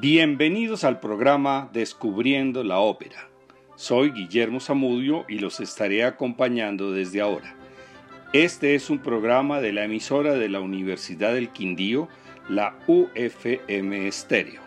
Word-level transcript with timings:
Bienvenidos 0.00 0.84
al 0.84 0.98
programa 0.98 1.68
Descubriendo 1.74 2.64
la 2.64 2.78
Ópera. 2.78 3.28
Soy 3.76 4.12
Guillermo 4.12 4.58
Zamudio 4.58 5.26
y 5.28 5.40
los 5.40 5.60
estaré 5.60 6.04
acompañando 6.04 6.90
desde 6.90 7.20
ahora. 7.20 7.54
Este 8.32 8.74
es 8.74 8.88
un 8.88 9.00
programa 9.00 9.60
de 9.60 9.74
la 9.74 9.84
emisora 9.84 10.32
de 10.32 10.48
la 10.48 10.60
Universidad 10.60 11.34
del 11.34 11.50
Quindío, 11.50 12.08
la 12.48 12.78
UFM 12.86 14.08
Estéreo. 14.08 14.62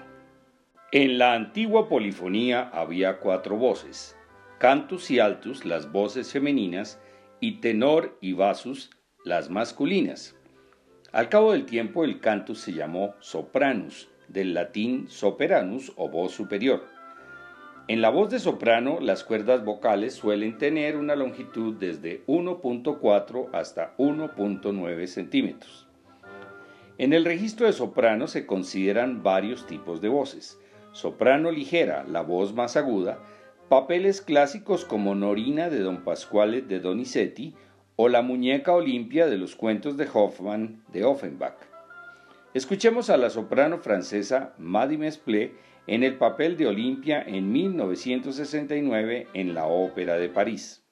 En 0.92 1.18
la 1.18 1.34
antigua 1.34 1.90
polifonía 1.90 2.70
había 2.72 3.18
cuatro 3.18 3.56
voces, 3.56 4.16
cantus 4.60 5.10
y 5.10 5.18
altus 5.18 5.66
las 5.66 5.92
voces 5.92 6.32
femeninas 6.32 7.02
y 7.40 7.54
tenor 7.54 8.20
y 8.22 8.34
basus 8.34 8.92
las 9.26 9.50
masculinas. 9.50 10.36
Al 11.12 11.30
cabo 11.30 11.54
del 11.54 11.66
tiempo 11.66 12.04
el 12.04 12.20
cantus 12.20 12.60
se 12.60 12.74
llamó 12.74 13.16
sopranus, 13.20 14.13
del 14.34 14.54
latín 14.54 15.08
soperanus 15.08 15.94
o 15.96 16.10
voz 16.10 16.34
superior. 16.34 16.84
En 17.88 18.02
la 18.02 18.10
voz 18.10 18.30
de 18.30 18.40
soprano, 18.40 19.00
las 19.00 19.24
cuerdas 19.24 19.64
vocales 19.64 20.14
suelen 20.14 20.58
tener 20.58 20.98
una 20.98 21.16
longitud 21.16 21.76
desde 21.76 22.26
1.4 22.28 23.50
hasta 23.54 23.96
1.9 23.98 25.06
centímetros. 25.08 25.88
En 26.98 27.12
el 27.12 27.26
registro 27.26 27.66
de 27.66 27.74
soprano 27.74 28.28
se 28.28 28.46
consideran 28.46 29.22
varios 29.22 29.68
tipos 29.68 30.00
de 30.00 30.10
voces. 30.10 30.60
Soprano 30.94 31.52
ligera, 31.52 32.06
la 32.08 32.22
voz 32.22 32.54
más 32.54 32.78
aguda, 32.78 33.20
papeles 33.68 34.22
clásicos 34.22 34.86
como 34.86 35.14
Norina 35.14 35.70
de 35.70 35.80
Don 35.80 36.04
Pasquale 36.04 36.62
de 36.62 36.80
Donizetti 36.80 37.54
o 37.96 38.10
La 38.10 38.22
muñeca 38.22 38.74
Olimpia 38.74 39.28
de 39.28 39.38
los 39.38 39.56
cuentos 39.56 39.98
de 39.98 40.08
Hoffmann 40.14 40.84
de 40.94 41.04
Offenbach. 41.04 41.73
Escuchemos 42.54 43.10
a 43.10 43.18
la 43.18 43.32
soprano 43.32 43.80
francesa 43.80 44.54
Maddy 44.60 44.98
Mesplé 45.00 45.56
en 45.88 46.04
el 46.04 46.20
papel 46.20 46.56
de 46.56 46.68
Olimpia 46.68 47.20
en 47.26 47.52
1969 47.52 49.28
en 49.34 49.56
la 49.56 49.66
Ópera 49.66 50.18
de 50.18 50.30
París. 50.30 50.83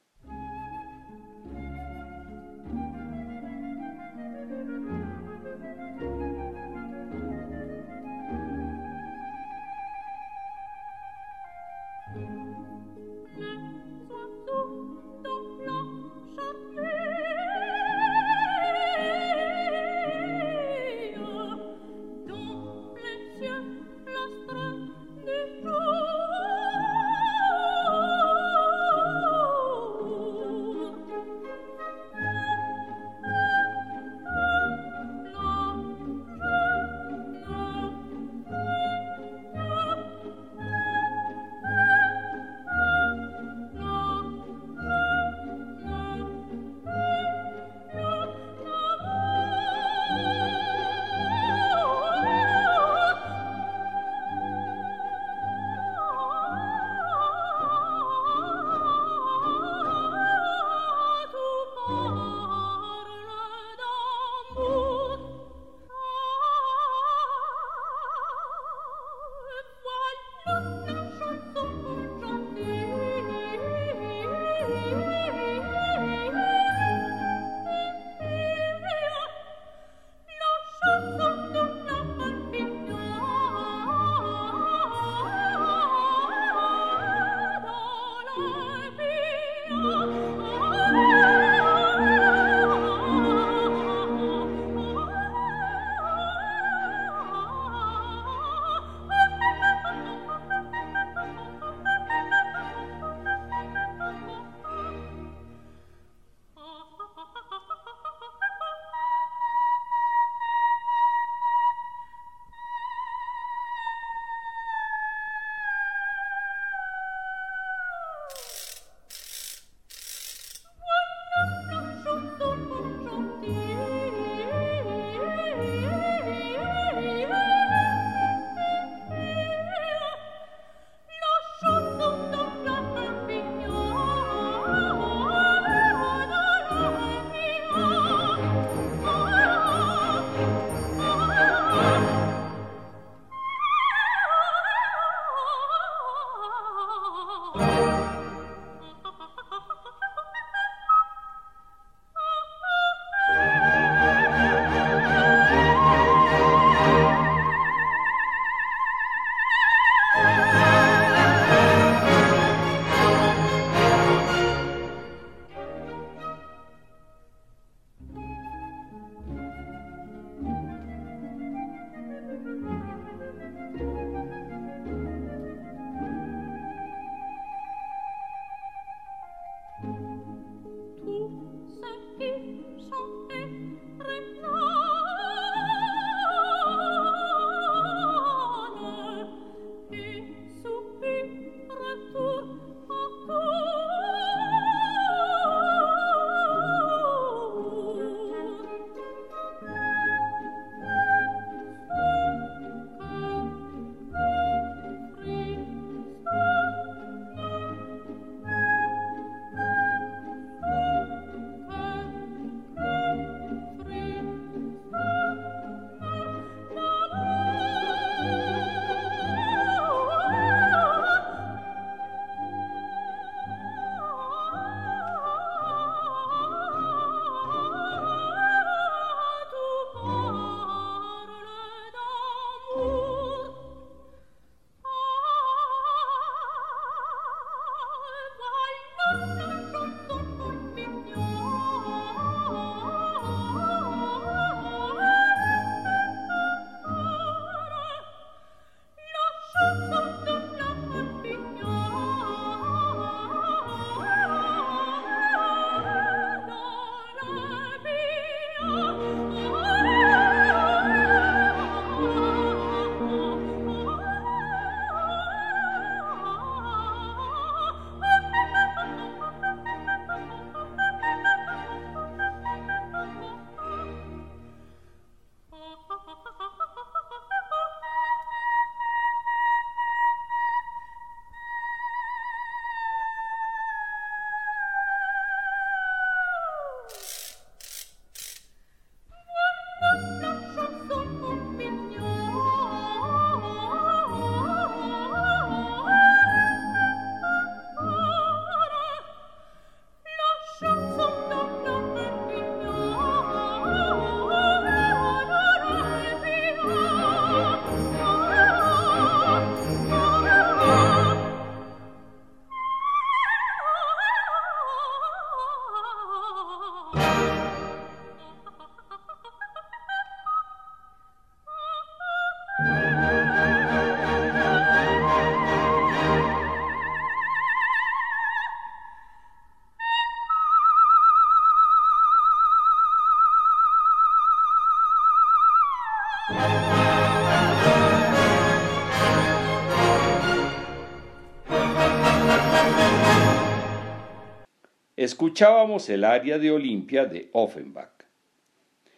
Escuchábamos 345.22 345.88
el 345.92 346.04
aria 346.04 346.40
de 346.40 346.50
Olimpia 346.50 347.06
de 347.06 347.30
Offenbach. 347.34 348.08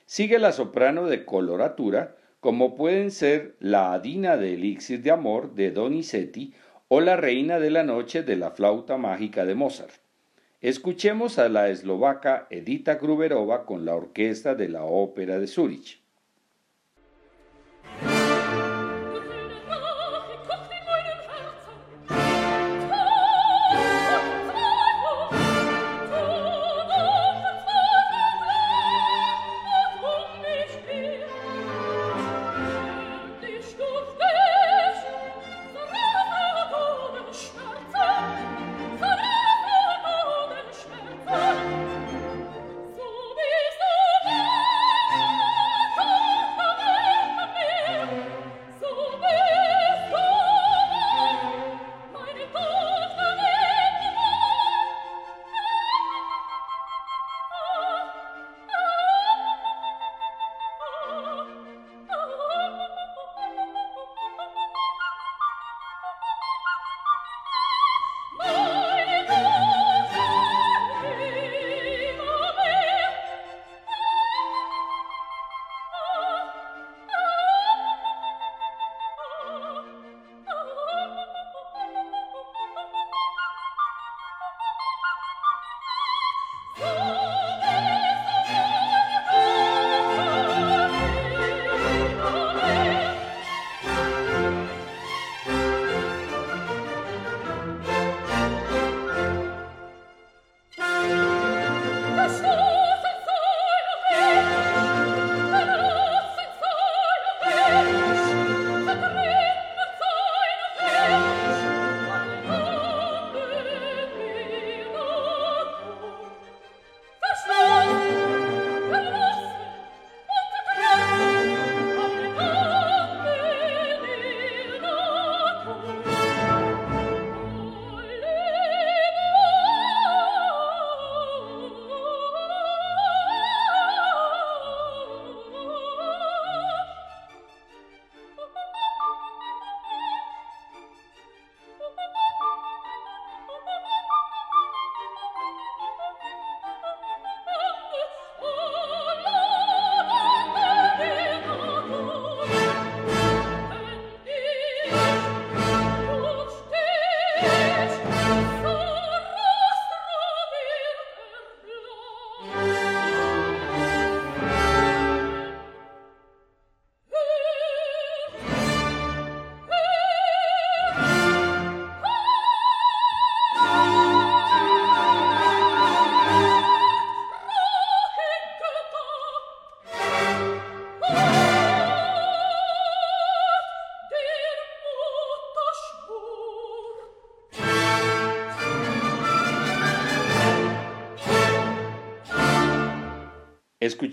Sigue 0.05 0.39
la 0.39 0.53
soprano 0.53 1.07
de 1.07 1.25
coloratura, 1.25 2.15
como 2.39 2.75
pueden 2.75 3.11
ser 3.11 3.57
la 3.59 3.91
Adina 3.91 4.37
de 4.37 4.53
Elixir 4.53 5.01
de 5.01 5.11
Amor 5.11 5.53
de 5.53 5.71
Donizetti 5.71 6.53
o 6.87 7.01
la 7.01 7.17
Reina 7.17 7.59
de 7.59 7.71
la 7.71 7.83
Noche 7.83 8.23
de 8.23 8.37
la 8.37 8.51
Flauta 8.51 8.95
Mágica 8.95 9.43
de 9.43 9.53
Mozart. 9.53 9.95
Escuchemos 10.61 11.39
a 11.39 11.49
la 11.49 11.67
eslovaca 11.67 12.47
Edita 12.49 12.95
Gruberova 12.95 13.65
con 13.65 13.83
la 13.83 13.93
orquesta 13.93 14.55
de 14.55 14.69
la 14.69 14.85
Ópera 14.85 15.39
de 15.39 15.47
Zúrich. 15.47 16.02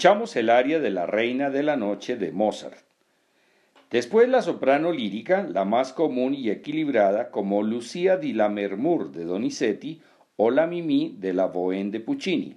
Escuchamos 0.00 0.34
el 0.36 0.48
aria 0.48 0.80
de 0.80 0.88
la 0.88 1.04
Reina 1.04 1.50
de 1.50 1.62
la 1.62 1.76
Noche 1.76 2.16
de 2.16 2.32
Mozart. 2.32 2.86
Después 3.90 4.30
la 4.30 4.40
soprano 4.40 4.92
lírica, 4.92 5.42
la 5.42 5.66
más 5.66 5.92
común 5.92 6.32
y 6.32 6.48
equilibrada, 6.48 7.30
como 7.30 7.62
Lucía 7.62 8.16
di 8.16 8.32
Lammermoor 8.32 9.12
de 9.12 9.26
Donizetti 9.26 10.00
o 10.36 10.50
la 10.50 10.66
Mimi 10.66 11.16
de 11.18 11.34
la 11.34 11.52
Bohème 11.52 11.90
de 11.90 12.00
Puccini. 12.00 12.56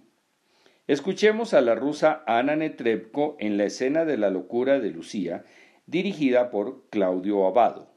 Escuchemos 0.88 1.54
a 1.54 1.60
la 1.60 1.76
rusa 1.76 2.24
Anna 2.28 2.56
Netrebko 2.56 3.36
en 3.42 3.58
la 3.58 3.66
escena 3.66 4.06
de 4.06 4.16
la 4.16 4.30
locura 4.30 4.80
de 4.80 4.92
Lucía, 4.92 5.44
dirigida 5.86 6.50
por 6.50 6.88
Claudio 6.92 7.46
Abado. 7.46 7.93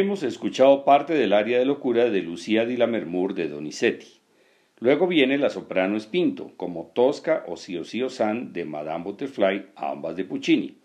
Hemos 0.00 0.22
escuchado 0.22 0.84
parte 0.84 1.14
del 1.14 1.32
área 1.32 1.58
de 1.58 1.64
locura 1.64 2.08
de 2.08 2.22
Lucía 2.22 2.64
di 2.64 2.76
Lammermoor 2.76 3.34
de 3.34 3.48
Donizetti. 3.48 4.20
Luego 4.78 5.08
viene 5.08 5.38
la 5.38 5.50
soprano 5.50 5.96
Espinto, 5.96 6.52
como 6.56 6.92
Tosca 6.94 7.42
o 7.48 7.56
Sio 7.56 7.82
Sio 7.82 8.08
San 8.08 8.52
de 8.52 8.64
Madame 8.64 9.02
Butterfly, 9.02 9.70
ambas 9.74 10.14
de 10.14 10.24
Puccini. 10.24 10.78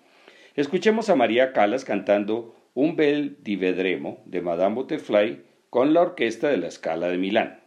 Escuchemos 0.56 1.12
a 1.12 1.16
María 1.16 1.54
Calas 1.54 1.86
cantando 1.86 2.56
Un 2.74 2.96
bel 2.96 3.38
di 3.44 3.56
vedremo 3.56 4.24
de 4.26 4.42
Madame 4.42 4.74
Butterfly 4.74 5.44
con 5.70 5.94
la 5.94 6.02
orquesta 6.02 6.50
de 6.50 6.58
la 6.58 6.72
Scala 6.72 7.10
de 7.10 7.20
Milán. 7.20 7.63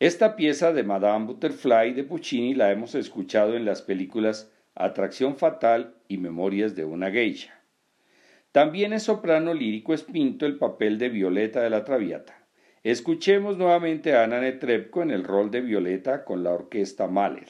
Esta 0.00 0.36
pieza 0.36 0.72
de 0.72 0.84
Madame 0.84 1.26
Butterfly 1.26 1.92
de 1.92 2.04
Puccini 2.04 2.54
la 2.54 2.70
hemos 2.70 2.94
escuchado 2.94 3.56
en 3.56 3.64
las 3.64 3.82
películas 3.82 4.48
Atracción 4.76 5.36
Fatal 5.36 5.96
y 6.06 6.18
Memorias 6.18 6.76
de 6.76 6.84
una 6.84 7.10
Geisha. 7.10 7.60
También 8.52 8.92
es 8.92 9.02
soprano 9.02 9.54
lírico 9.54 9.92
Espinto 9.92 10.46
el 10.46 10.56
papel 10.56 10.98
de 10.98 11.08
Violeta 11.08 11.62
de 11.62 11.70
la 11.70 11.82
Traviata. 11.82 12.46
Escuchemos 12.84 13.58
nuevamente 13.58 14.14
a 14.14 14.22
Ana 14.22 14.40
Netrebko 14.40 15.02
en 15.02 15.10
el 15.10 15.24
rol 15.24 15.50
de 15.50 15.62
Violeta 15.62 16.24
con 16.24 16.44
la 16.44 16.52
orquesta 16.52 17.08
Mahler. 17.08 17.48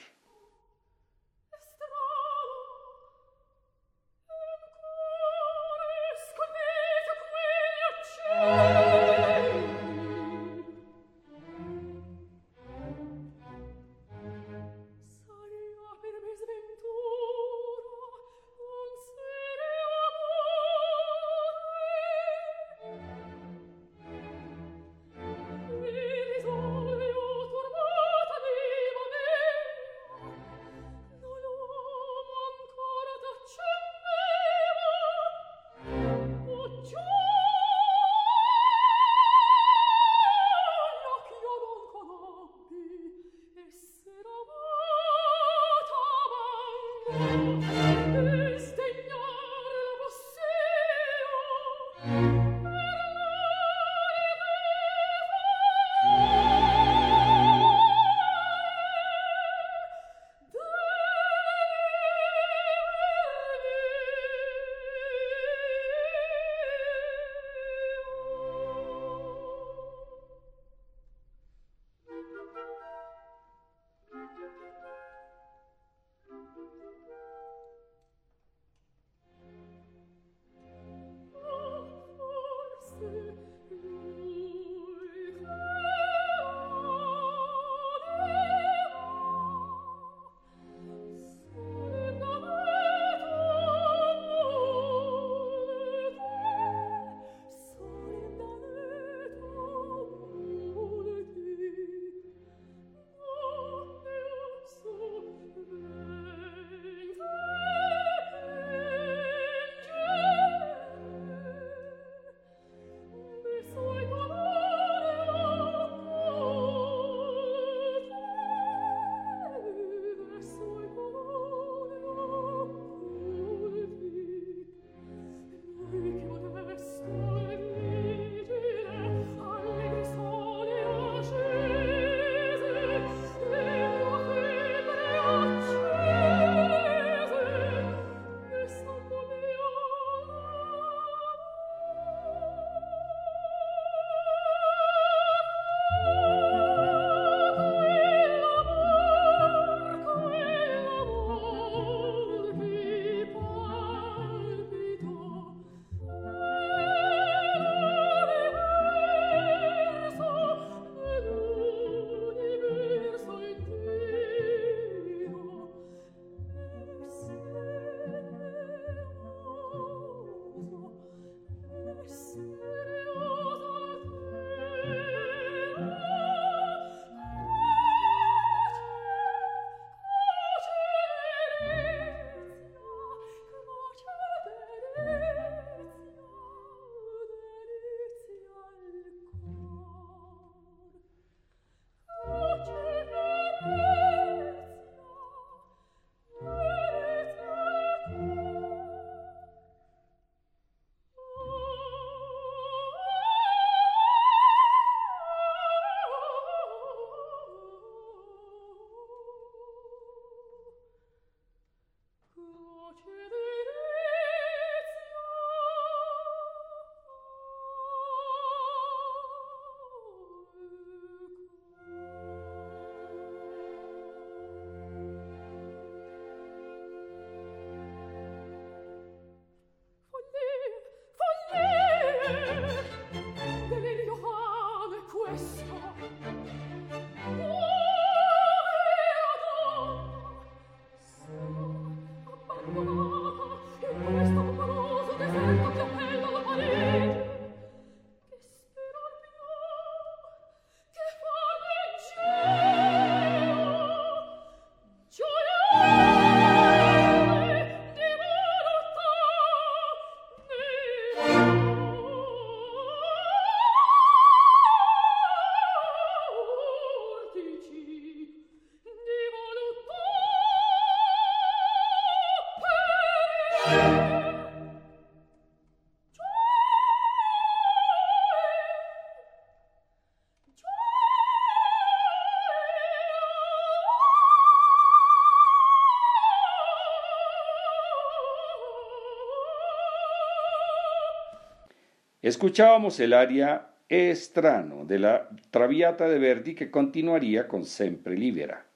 Escuchábamos 292.28 293.00
el 293.00 293.14
aria 293.14 293.68
Estrano 293.88 294.84
de 294.84 294.98
la 294.98 295.30
Traviata 295.50 296.10
de 296.10 296.18
Verdi 296.18 296.54
que 296.54 296.70
continuaría 296.70 297.48
con 297.48 297.64
Sempre 297.64 298.18
Libera. 298.18 298.66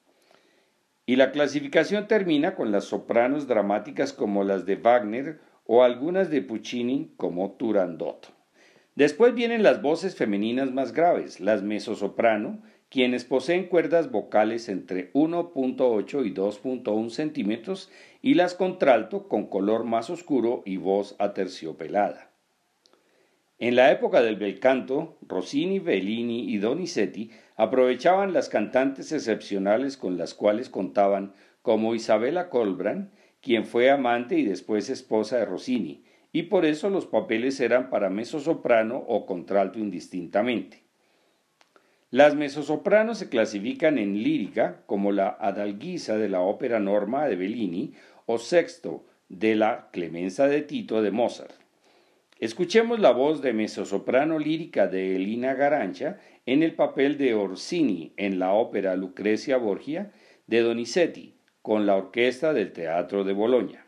Y 1.04 1.16
la 1.16 1.32
clasificación 1.32 2.08
termina 2.08 2.54
con 2.54 2.72
las 2.72 2.84
sopranos 2.84 3.46
dramáticas 3.46 4.14
como 4.14 4.42
las 4.42 4.64
de 4.64 4.76
Wagner 4.76 5.40
o 5.66 5.82
algunas 5.82 6.30
de 6.30 6.40
Puccini 6.40 7.12
como 7.18 7.50
Turandot. 7.50 8.32
Después 8.94 9.34
vienen 9.34 9.62
las 9.62 9.82
voces 9.82 10.16
femeninas 10.16 10.72
más 10.72 10.94
graves, 10.94 11.38
las 11.38 11.62
mezzosoprano, 11.62 12.62
quienes 12.88 13.26
poseen 13.26 13.66
cuerdas 13.66 14.10
vocales 14.10 14.70
entre 14.70 15.12
1.8 15.12 16.26
y 16.26 16.32
2.1 16.32 17.10
centímetros 17.10 17.90
y 18.22 18.32
las 18.32 18.54
contralto 18.54 19.28
con 19.28 19.46
color 19.46 19.84
más 19.84 20.08
oscuro 20.08 20.62
y 20.64 20.78
voz 20.78 21.16
aterciopelada. 21.18 22.32
En 23.62 23.77
la 23.77 23.92
época 23.92 24.22
del 24.22 24.35
bel 24.35 24.59
canto, 24.59 25.18
Rossini, 25.29 25.79
Bellini 25.79 26.53
y 26.53 26.59
Donizetti 26.59 27.31
aprovechaban 27.55 28.33
las 28.33 28.48
cantantes 28.48 29.12
excepcionales 29.12 29.96
con 29.96 30.18
las 30.18 30.35
cuales 30.35 30.68
contaban, 30.68 31.33
como 31.62 31.94
Isabella 31.94 32.48
Colbran, 32.48 33.12
quien 33.40 33.64
fue 33.64 33.88
amante 33.88 34.37
y 34.37 34.42
después 34.42 34.90
esposa 34.90 35.37
de 35.37 35.44
Rossini, 35.44 36.03
y 36.33 36.42
por 36.42 36.64
eso 36.64 36.90
los 36.90 37.07
papeles 37.07 37.61
eran 37.61 37.88
para 37.88 38.11
mezzosoprano 38.11 38.96
o 38.96 39.27
contralto 39.27 39.79
indistintamente. 39.79 40.83
Las 42.11 42.35
mezzosopranos 42.35 43.18
se 43.18 43.29
clasifican 43.29 43.96
en 43.96 44.25
lírica 44.25 44.83
como 44.87 45.12
la 45.12 45.29
Adalguisa 45.29 46.16
de 46.16 46.29
la 46.29 46.40
ópera 46.40 46.81
Norma 46.81 47.29
de 47.29 47.37
Bellini 47.37 47.92
o 48.27 48.38
Sexto 48.38 49.05
de 49.29 49.55
la 49.55 49.88
Clemenza 49.92 50.48
de 50.48 50.62
Tito 50.62 51.01
de 51.01 51.12
Mozart. 51.12 51.62
Escuchemos 52.42 52.98
la 52.98 53.12
voz 53.12 53.40
de 53.40 53.52
mezzosoprano 53.52 54.37
lírica 54.37 54.88
de 54.88 55.14
Elina 55.14 55.55
Garancha 55.55 56.18
en 56.44 56.64
el 56.64 56.74
papel 56.74 57.16
de 57.16 57.35
Orsini 57.35 58.14
en 58.16 58.40
la 58.40 58.52
ópera 58.52 58.96
Lucrecia 58.96 59.59
Borgia 59.59 60.11
de 60.48 60.62
Donizetti 60.62 61.38
con 61.62 61.87
la 61.87 61.94
orquesta 61.94 62.52
del 62.52 62.72
Teatro 62.72 63.22
de 63.22 63.33
Boloña. 63.33 63.87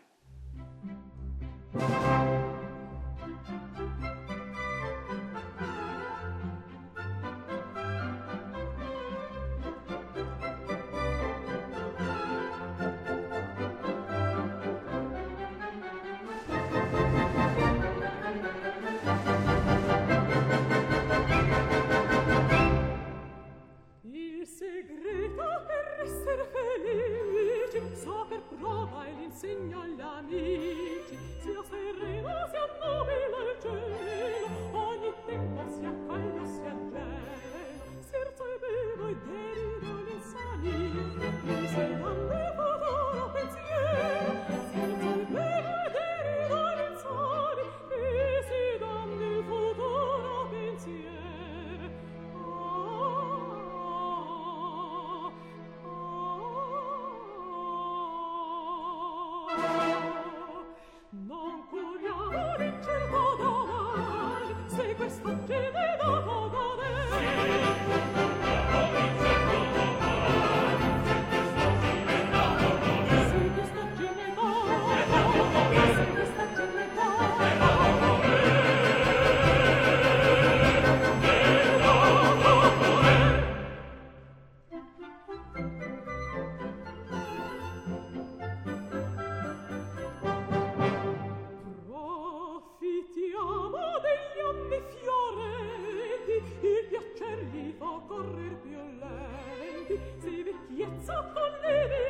piazza 100.85 101.15
con 101.33 101.43
le 101.63 102.04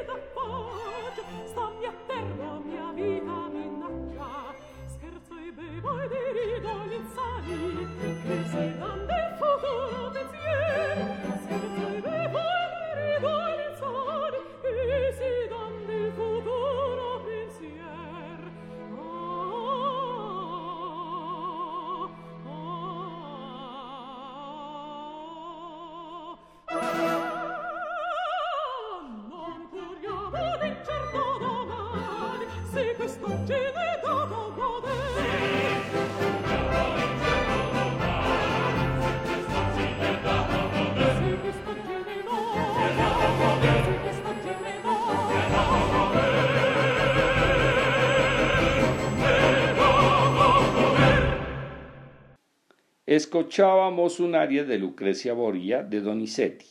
escuchábamos 53.15 54.19
un 54.19 54.35
aria 54.35 54.65
de 54.65 54.77
Lucrecia 54.77 55.35
Borgia 55.35 55.85
de 55.85 56.01
Donizetti. 56.01 56.67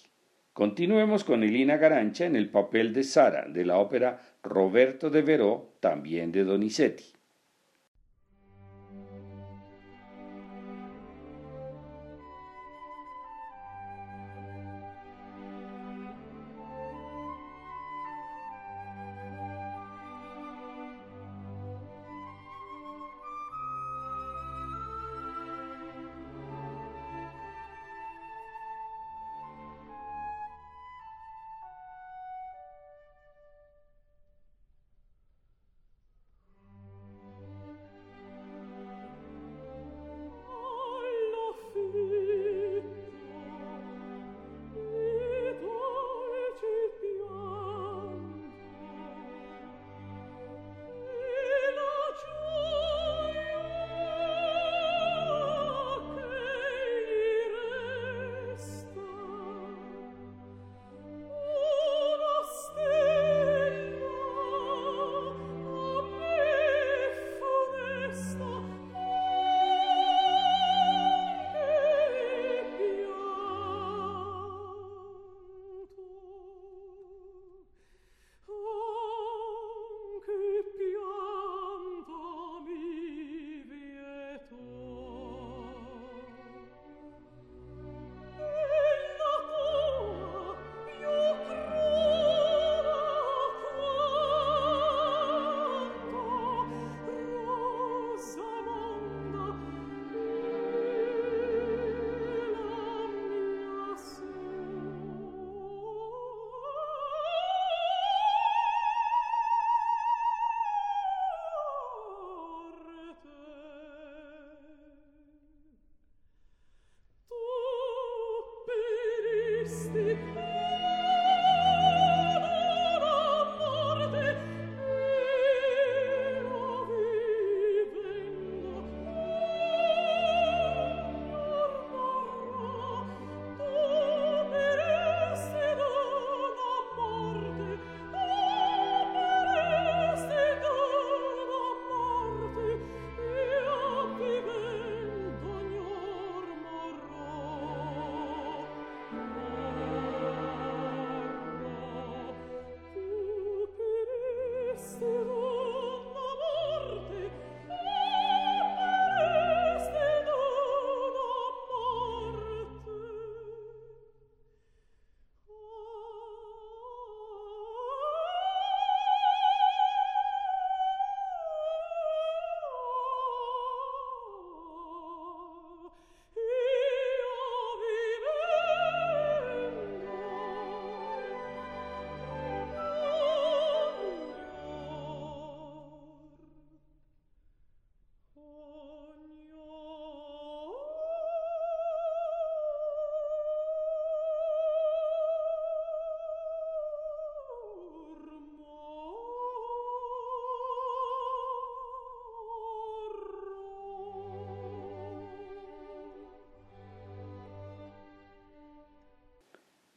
Continuemos 0.51 1.23
con 1.23 1.41
Elina 1.41 1.77
Garancha 1.77 2.25
en 2.25 2.35
el 2.35 2.49
papel 2.49 2.91
de 2.91 3.03
Sara 3.03 3.47
de 3.47 3.65
la 3.65 3.77
ópera 3.77 4.19
Roberto 4.43 5.09
de 5.09 5.21
Veró, 5.21 5.77
también 5.79 6.33
de 6.33 6.43
Donizetti. 6.43 7.05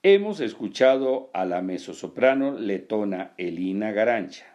Hemos 0.09 0.39
escuchado 0.39 1.31
a 1.35 1.45
la 1.45 1.63
mezzosoprano 1.63 2.57
letona 2.57 3.35
Elina 3.39 3.91
Garancha. 3.91 4.47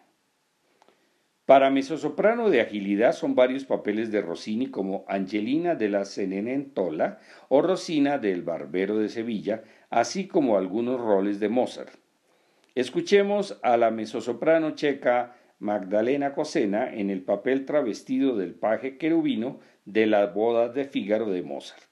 Para 1.45 1.69
mezzosoprano 1.69 2.49
de 2.49 2.61
agilidad 2.61 3.11
son 3.11 3.35
varios 3.35 3.65
papeles 3.65 4.13
de 4.13 4.21
Rossini 4.21 4.67
como 4.67 5.03
Angelina 5.09 5.75
de 5.75 5.89
la 5.89 6.05
Cenerentola 6.05 7.19
o 7.49 7.61
Rosina 7.61 8.17
del 8.17 8.43
Barbero 8.43 8.97
de 8.97 9.09
Sevilla, 9.09 9.65
así 9.89 10.25
como 10.25 10.57
algunos 10.57 11.01
roles 11.01 11.41
de 11.41 11.49
Mozart. 11.49 11.95
Escuchemos 12.73 13.59
a 13.61 13.75
la 13.75 13.91
mezzosoprano 13.91 14.71
checa 14.71 15.35
Magdalena 15.59 16.33
Cosena 16.33 16.93
en 16.93 17.09
el 17.09 17.23
papel 17.23 17.65
travestido 17.65 18.37
del 18.37 18.53
paje 18.53 18.97
querubino 18.97 19.59
de 19.83 20.05
las 20.05 20.33
bodas 20.33 20.73
de 20.73 20.85
Fígaro 20.85 21.29
de 21.29 21.43
Mozart. 21.43 21.90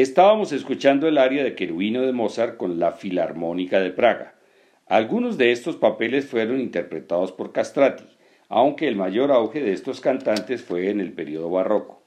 Estábamos 0.00 0.50
escuchando 0.52 1.08
el 1.08 1.18
aria 1.18 1.44
de 1.44 1.54
Querubino 1.54 2.00
de 2.00 2.12
Mozart 2.12 2.56
con 2.56 2.80
la 2.80 2.92
Filarmónica 2.92 3.80
de 3.80 3.90
Praga. 3.90 4.34
Algunos 4.86 5.36
de 5.36 5.52
estos 5.52 5.76
papeles 5.76 6.24
fueron 6.24 6.58
interpretados 6.58 7.32
por 7.32 7.52
Castrati, 7.52 8.06
aunque 8.48 8.88
el 8.88 8.96
mayor 8.96 9.30
auge 9.30 9.60
de 9.60 9.74
estos 9.74 10.00
cantantes 10.00 10.62
fue 10.62 10.88
en 10.88 11.00
el 11.00 11.12
periodo 11.12 11.50
barroco. 11.50 12.02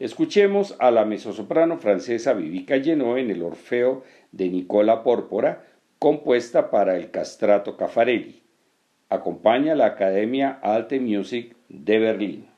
Escuchemos 0.00 0.74
a 0.80 0.90
la 0.90 1.04
mezzosoprano 1.04 1.78
francesa 1.78 2.32
Vivica 2.32 2.80
Genoa 2.80 3.20
en 3.20 3.30
el 3.30 3.44
Orfeo 3.44 4.02
de 4.32 4.48
Nicola 4.48 5.04
Pórpora 5.04 5.64
compuesta 6.00 6.72
para 6.72 6.96
el 6.96 7.12
castrato 7.12 7.76
Caffarelli. 7.76 8.42
Acompaña 9.08 9.76
la 9.76 9.86
Academia 9.86 10.58
Alte 10.60 10.98
Music 10.98 11.54
de 11.68 11.98
Berlín. 12.00 12.48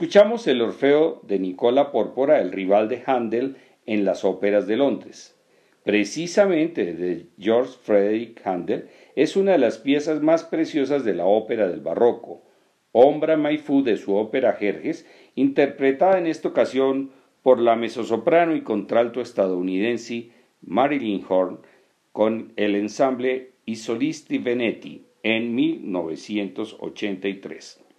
Escuchamos 0.00 0.46
el 0.46 0.62
Orfeo 0.62 1.20
de 1.24 1.38
Nicola 1.38 1.92
Pórpora, 1.92 2.40
el 2.40 2.52
rival 2.52 2.88
de 2.88 3.02
Handel 3.04 3.58
en 3.84 4.06
las 4.06 4.24
óperas 4.24 4.66
de 4.66 4.78
Londres. 4.78 5.38
Precisamente 5.84 6.94
de 6.94 7.26
George 7.38 7.72
Frederick 7.82 8.40
Handel 8.46 8.88
es 9.14 9.36
una 9.36 9.52
de 9.52 9.58
las 9.58 9.76
piezas 9.76 10.22
más 10.22 10.42
preciosas 10.42 11.04
de 11.04 11.12
la 11.12 11.26
ópera 11.26 11.68
del 11.68 11.82
barroco, 11.82 12.40
Ombra 12.92 13.36
Maifu 13.36 13.82
de 13.82 13.98
su 13.98 14.14
ópera 14.14 14.54
Jerjes, 14.54 15.06
interpretada 15.34 16.16
en 16.16 16.28
esta 16.28 16.48
ocasión 16.48 17.10
por 17.42 17.60
la 17.60 17.76
mezzosoprano 17.76 18.56
y 18.56 18.62
contralto 18.62 19.20
estadounidense 19.20 20.30
Marilyn 20.62 21.22
Horn 21.28 21.58
con 22.12 22.54
el 22.56 22.74
ensamble 22.74 23.50
I 23.66 23.76
Solisti 23.76 24.38
Venetti 24.38 25.04
en 25.22 25.54
1983. 25.54 27.89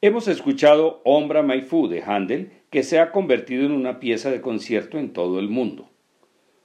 Hemos 0.00 0.28
escuchado 0.28 1.00
Ombra 1.02 1.42
Maifu 1.42 1.88
de 1.88 2.04
Handel, 2.04 2.52
que 2.70 2.84
se 2.84 3.00
ha 3.00 3.10
convertido 3.10 3.66
en 3.66 3.72
una 3.72 3.98
pieza 3.98 4.30
de 4.30 4.40
concierto 4.40 4.96
en 4.96 5.12
todo 5.12 5.40
el 5.40 5.48
mundo. 5.48 5.90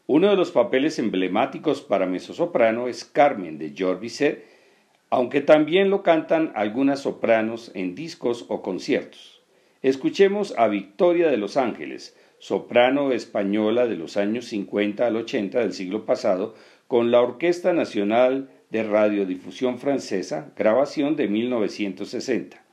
Uno 0.06 0.30
de 0.30 0.36
los 0.36 0.52
papeles 0.52 1.00
emblemáticos 1.00 1.82
para 1.82 2.06
mezzosoprano 2.06 2.88
es 2.88 3.06
Carmen 3.06 3.58
de 3.58 3.74
George 3.76 4.44
aunque 5.10 5.42
también 5.42 5.90
lo 5.90 6.04
cantan 6.04 6.52
algunas 6.54 7.00
sopranos 7.00 7.72
en 7.74 7.96
discos 7.96 8.46
o 8.50 8.62
conciertos. 8.62 9.42
Escuchemos 9.82 10.54
a 10.56 10.68
Victoria 10.68 11.32
de 11.32 11.38
Los 11.38 11.58
Ángeles, 11.58 12.16
soprano 12.38 13.12
española 13.12 13.88
de 13.88 13.96
los 13.96 14.16
años 14.16 14.46
50 14.46 15.08
al 15.08 15.16
80 15.16 15.58
del 15.58 15.74
siglo 15.74 16.06
pasado, 16.06 16.54
con 16.88 17.10
la 17.10 17.22
Orquesta 17.22 17.74
Nacional 17.74 18.52
de 18.70 18.84
Radiodifusión 18.84 19.80
Francesa, 19.80 20.54
grabación 20.56 21.16
de 21.16 21.28
1960. 21.30 22.64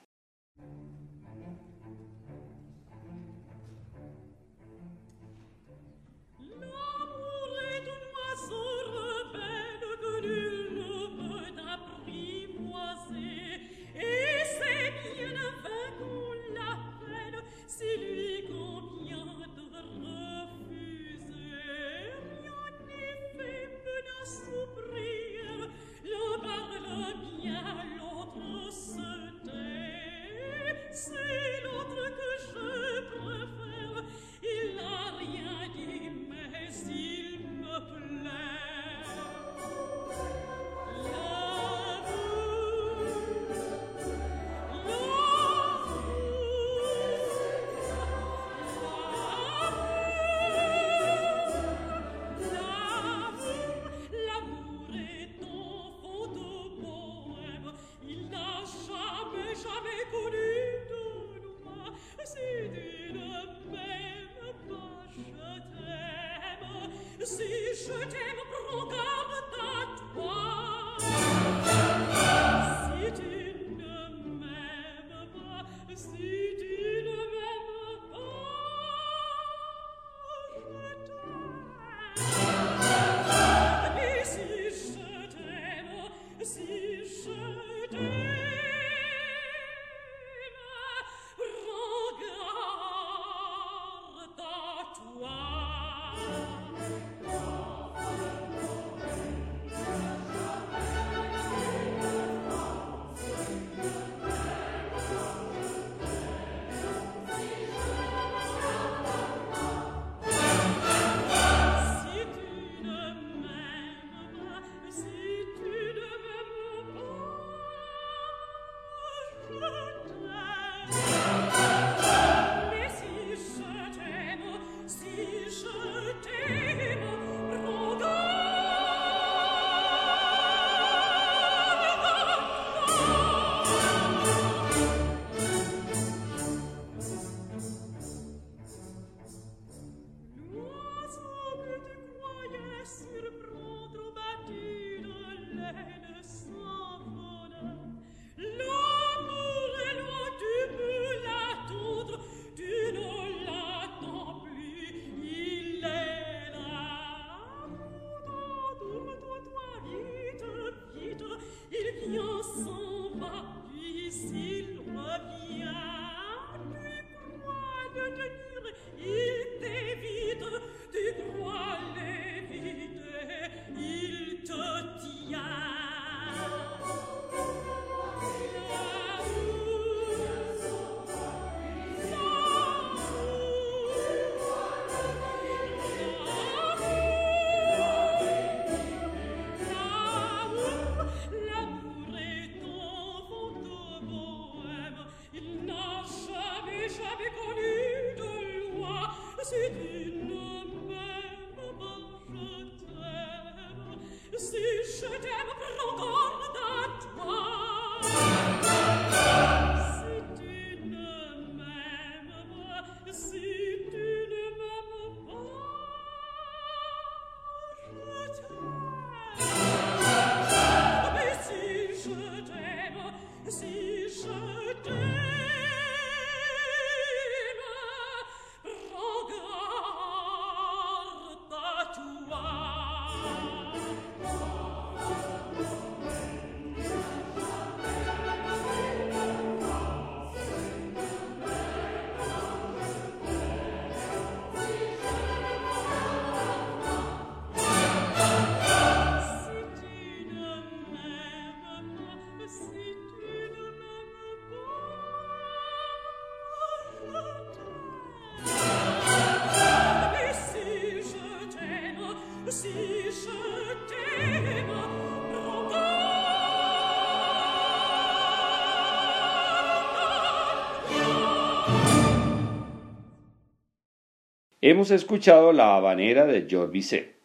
Hemos 274.70 274.92
escuchado 274.92 275.52
la 275.52 275.74
habanera 275.74 276.26
de 276.26 276.46
Georges 276.48 276.70
Bizet. 276.70 277.16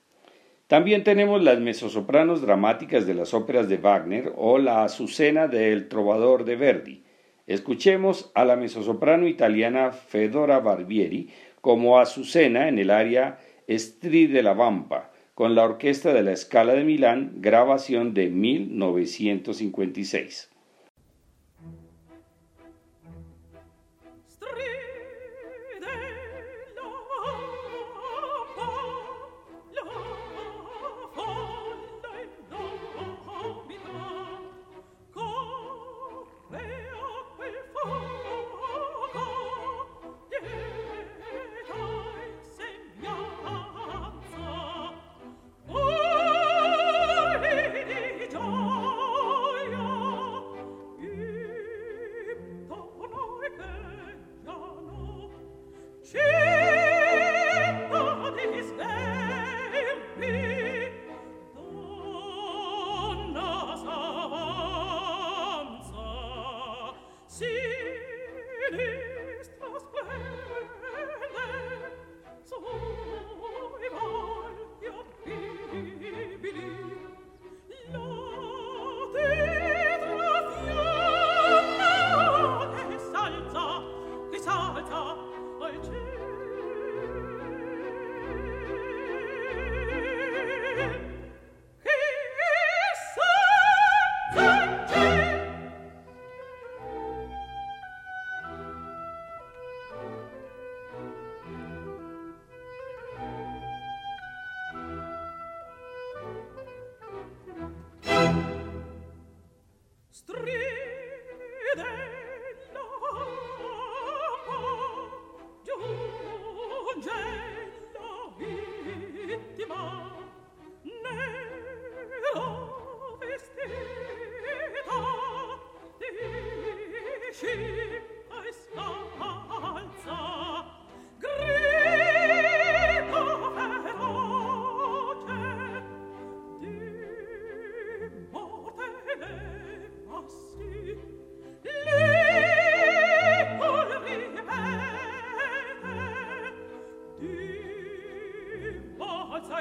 También 0.65 1.03
tenemos 1.03 1.43
las 1.43 1.59
mezzosopranos 1.59 2.41
dramáticas 2.41 3.05
de 3.05 3.13
las 3.13 3.35
óperas 3.35 3.69
de 3.69 3.77
Wagner 3.77 4.33
o 4.35 4.57
la 4.57 4.83
Azucena 4.83 5.47
del 5.47 5.87
Trovador 5.87 6.43
de 6.43 6.55
Verdi. 6.55 7.03
Escuchemos 7.45 8.31
a 8.33 8.45
la 8.45 8.55
mezzosoprano 8.55 9.27
italiana 9.27 9.91
Fedora 9.91 10.59
Barbieri 10.59 11.29
como 11.61 11.99
Azucena 11.99 12.67
en 12.67 12.79
el 12.79 12.89
área 12.89 13.37
Stri 13.69 14.25
de 14.25 14.41
la 14.41 14.55
Vampa, 14.55 15.11
con 15.35 15.53
la 15.53 15.65
Orquesta 15.65 16.13
de 16.13 16.23
la 16.23 16.35
Scala 16.35 16.73
de 16.73 16.83
Milán, 16.83 17.33
grabación 17.35 18.15
de 18.15 18.31
1956. 18.31 20.49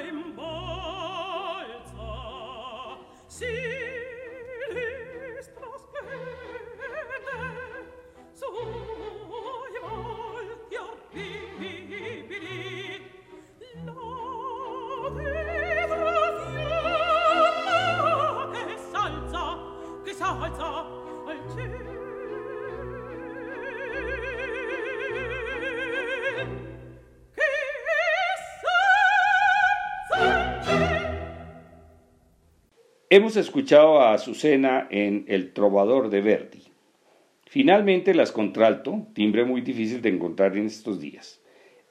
im 0.08 0.36
Bord. 0.36 0.53
Hemos 33.16 33.36
escuchado 33.36 34.00
a 34.00 34.12
Azucena 34.12 34.88
en 34.90 35.24
El 35.28 35.52
Trovador 35.52 36.10
de 36.10 36.20
Verdi. 36.20 36.64
Finalmente, 37.46 38.12
las 38.12 38.32
contralto, 38.32 39.06
timbre 39.14 39.44
muy 39.44 39.60
difícil 39.60 40.02
de 40.02 40.08
encontrar 40.08 40.56
en 40.56 40.66
estos 40.66 40.98
días, 41.00 41.40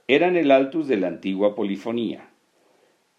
eran 0.09 0.35
el 0.35 0.51
altus 0.51 0.89
de 0.89 0.97
la 0.97 1.07
antigua 1.07 1.55
polifonía. 1.55 2.29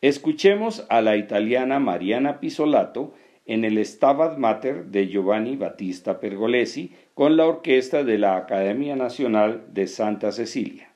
Escuchemos 0.03 0.85
a 0.91 1.01
la 1.01 1.17
italiana 1.17 1.79
Mariana 1.79 2.41
Pisolato 2.41 3.15
en 3.47 3.65
el 3.65 3.83
Stabat 3.83 4.37
Mater 4.37 4.85
de 4.89 5.09
Giovanni 5.09 5.57
Battista 5.57 6.21
Pergolesi 6.21 6.93
con 7.15 7.39
la 7.39 7.47
orquesta 7.47 8.05
de 8.05 8.19
la 8.19 8.37
Academia 8.37 8.97
Nacional 8.97 9.65
de 9.73 9.87
Santa 9.87 10.31
Cecilia. 10.31 10.94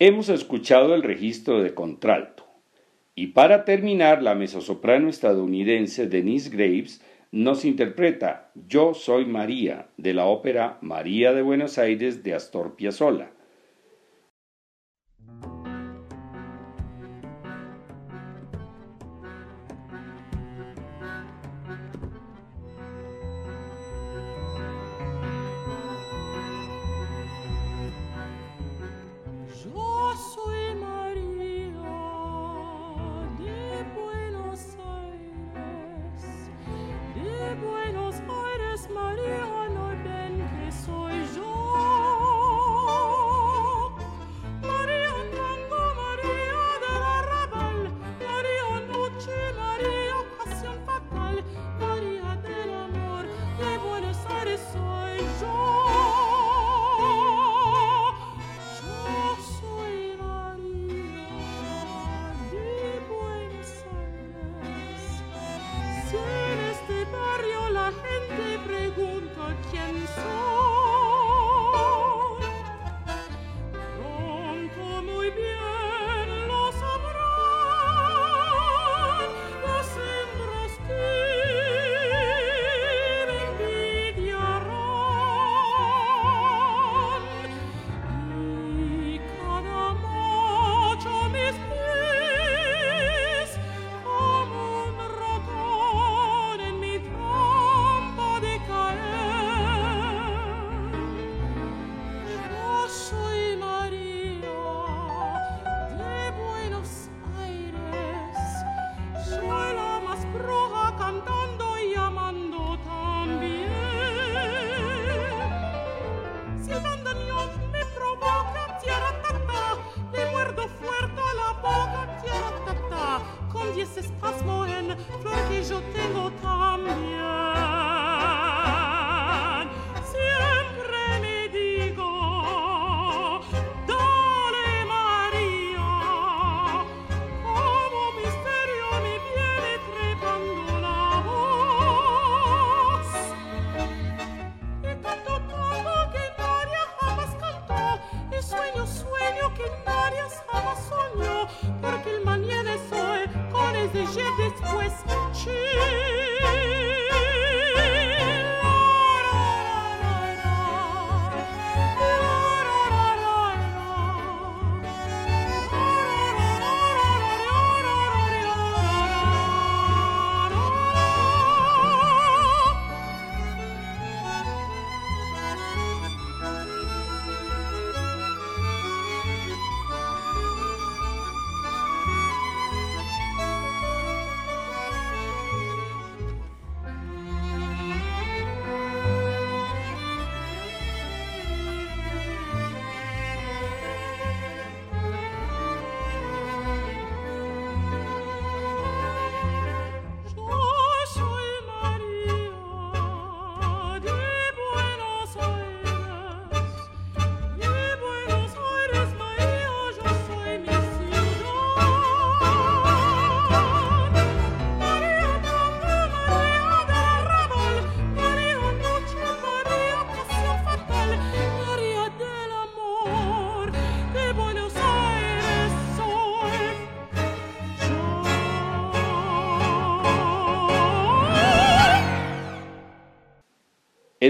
Hemos 0.00 0.28
escuchado 0.28 0.94
el 0.94 1.02
registro 1.02 1.60
de 1.60 1.74
contralto. 1.74 2.44
Y 3.16 3.28
para 3.28 3.64
terminar, 3.64 4.22
la 4.22 4.36
mezzosoprano 4.36 5.08
estadounidense 5.08 6.06
Denise 6.06 6.50
Graves 6.50 7.02
nos 7.32 7.64
interpreta 7.64 8.52
Yo 8.54 8.94
soy 8.94 9.26
María 9.26 9.88
de 9.96 10.14
la 10.14 10.26
ópera 10.26 10.78
María 10.82 11.32
de 11.32 11.42
Buenos 11.42 11.78
Aires 11.78 12.22
de 12.22 12.32
Astor 12.32 12.76
Piazzolla. 12.76 13.32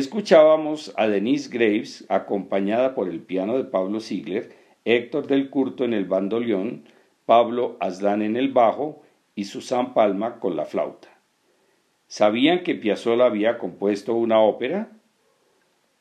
Escuchábamos 0.09 0.95
a 0.97 1.07
Denise 1.07 1.51
Graves 1.51 2.07
acompañada 2.09 2.95
por 2.95 3.11
el 3.11 3.21
piano 3.21 3.59
de 3.59 3.65
Pablo 3.65 4.01
Ziegler, 4.01 4.57
Héctor 4.87 5.27
del 5.27 5.51
Curto 5.51 5.85
en 5.85 5.93
el 5.93 6.07
bandoleón, 6.07 6.85
Pablo 7.27 7.77
Aslan 7.79 8.23
en 8.23 8.37
el 8.37 8.51
bajo 8.51 9.03
y 9.35 9.45
Susan 9.45 9.93
Palma 9.93 10.41
con 10.41 10.57
la 10.57 10.65
flauta. 10.65 11.09
¿Sabían 12.07 12.63
que 12.63 12.75
Piazzolla 12.75 13.27
había 13.27 13.59
compuesto 13.59 14.15
una 14.15 14.41
ópera? 14.41 14.91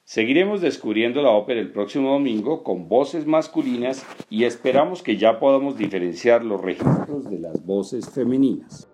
Seguiremos 0.05 0.61
descubriendo 0.61 1.21
la 1.21 1.31
ópera 1.31 1.59
el 1.59 1.73
próximo 1.73 2.13
domingo 2.13 2.63
con 2.63 2.87
voces 2.87 3.27
masculinas 3.27 4.05
y 4.29 4.45
esperamos 4.45 5.03
que 5.03 5.17
ya 5.17 5.37
podamos 5.37 5.77
diferenciar 5.77 6.45
los 6.45 6.61
registros 6.61 7.29
de 7.29 7.39
las 7.39 7.65
voces 7.65 8.09
femeninas. 8.09 8.87